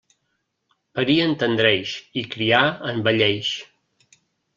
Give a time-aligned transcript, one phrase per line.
[0.99, 1.91] Parir entendreix
[2.21, 2.63] i criar
[2.93, 3.51] envelleix.